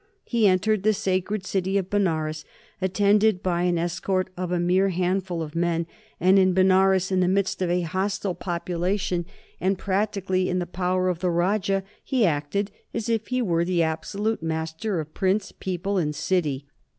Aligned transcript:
He 0.23 0.47
entered 0.47 0.81
the 0.81 0.93
sacred 0.95 1.45
city 1.45 1.77
of 1.77 1.91
Benares 1.91 2.43
attended 2.81 3.43
by 3.43 3.61
an 3.61 3.77
escort 3.77 4.31
of 4.35 4.51
a 4.51 4.59
mere 4.59 4.89
handful 4.89 5.43
of 5.43 5.53
men, 5.53 5.85
and 6.19 6.39
in 6.39 6.55
Benares, 6.55 7.11
in 7.11 7.19
the 7.19 7.27
midst 7.27 7.61
of 7.61 7.69
a 7.69 7.81
hostile 7.81 8.33
population, 8.33 9.27
and 9.59 9.77
practically 9.77 10.49
in 10.49 10.57
the 10.57 10.65
power 10.65 11.07
of 11.07 11.19
the 11.19 11.29
Rajah, 11.29 11.83
he 12.03 12.25
acted 12.25 12.71
as 12.95 13.09
if 13.09 13.27
he 13.27 13.43
were 13.43 13.63
the 13.63 13.83
absolute 13.83 14.41
master 14.41 14.99
of 14.99 15.13
prince, 15.13 15.51
people, 15.51 15.99
and 15.99 16.15
city. 16.15 16.65